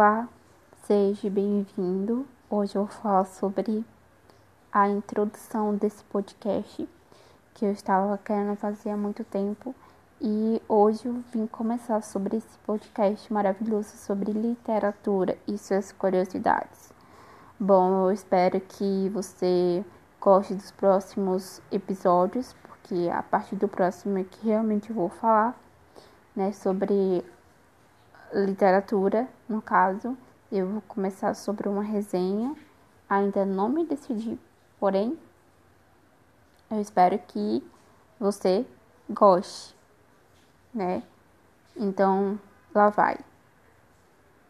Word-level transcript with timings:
Olá, 0.00 0.26
seja 0.86 1.28
bem-vindo. 1.28 2.26
Hoje 2.48 2.74
eu 2.74 2.86
vou 2.86 2.90
falar 2.90 3.26
sobre 3.26 3.84
a 4.72 4.88
introdução 4.88 5.76
desse 5.76 6.02
podcast 6.04 6.88
que 7.52 7.66
eu 7.66 7.70
estava 7.70 8.16
querendo 8.16 8.56
fazer 8.56 8.88
há 8.88 8.96
muito 8.96 9.22
tempo 9.24 9.74
e 10.18 10.62
hoje 10.66 11.04
eu 11.04 11.22
vim 11.30 11.46
começar 11.46 12.00
sobre 12.00 12.38
esse 12.38 12.56
podcast 12.64 13.30
maravilhoso 13.30 13.94
sobre 13.98 14.32
literatura 14.32 15.36
e 15.46 15.58
suas 15.58 15.92
curiosidades. 15.92 16.94
Bom, 17.60 18.06
eu 18.06 18.10
espero 18.10 18.58
que 18.58 19.10
você 19.10 19.84
goste 20.18 20.54
dos 20.54 20.70
próximos 20.70 21.60
episódios, 21.70 22.56
porque 22.62 23.10
a 23.12 23.22
partir 23.22 23.56
do 23.56 23.68
próximo 23.68 24.16
é 24.16 24.24
que 24.24 24.46
realmente 24.46 24.88
eu 24.88 24.96
vou 24.96 25.10
falar, 25.10 25.54
né, 26.34 26.52
sobre 26.52 27.22
literatura, 28.32 29.28
no 29.48 29.60
caso. 29.60 30.16
Eu 30.50 30.66
vou 30.66 30.82
começar 30.82 31.34
sobre 31.34 31.68
uma 31.68 31.82
resenha. 31.82 32.54
Ainda 33.08 33.44
não 33.44 33.68
me 33.68 33.84
decidi, 33.84 34.38
porém, 34.78 35.18
eu 36.70 36.80
espero 36.80 37.18
que 37.18 37.62
você 38.18 38.64
goste, 39.08 39.74
né? 40.72 41.02
Então, 41.76 42.38
lá 42.72 42.88
vai. 42.88 43.18